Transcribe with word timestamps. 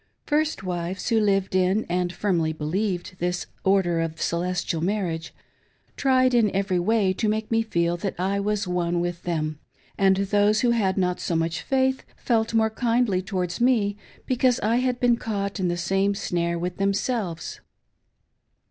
First 0.25 0.63
wives 0.63 1.09
who 1.09 1.19
lived 1.19 1.53
in, 1.53 1.85
and 1.87 2.11
firmly 2.11 2.53
believed, 2.53 3.17
this" 3.19 3.45
Order 3.63 3.99
of 4.01 4.19
Celestial 4.19 4.81
Marriage," 4.81 5.31
tried 5.95 6.33
in 6.33 6.49
every 6.55 6.79
way 6.79 7.13
to 7.13 7.29
make 7.29 7.51
me 7.51 7.61
feel 7.61 7.97
that 7.97 8.19
I 8.19 8.39
was 8.39 8.67
one 8.67 8.99
with 8.99 9.21
them; 9.25 9.59
and 9.99 10.15
those 10.17 10.61
who 10.61 10.71
had 10.71 10.97
not 10.97 11.29
much 11.35 11.61
faith 11.61 12.03
felt 12.17 12.55
more 12.55 12.71
kindly 12.71 13.21
towards 13.21 13.61
me, 13.61 13.95
because 14.25 14.59
I 14.61 14.77
had 14.77 14.99
been 14.99 15.17
caught 15.17 15.59
in 15.59 15.67
the 15.67 15.77
same 15.77 16.15
snare 16.15 16.57
with 16.57 16.77
themselves. 16.77 17.61